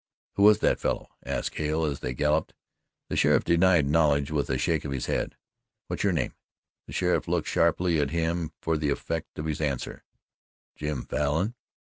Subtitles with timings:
[0.33, 2.55] "Who was that fellow?" asked Hale as they galloped.
[3.09, 5.37] The sheriff denied knowledge with a shake of his head.
[5.89, 6.33] "What's your name?"
[6.87, 10.03] The sheriff looked sharply at him for the effect of his answer.
[10.75, 11.53] "Jim Falin."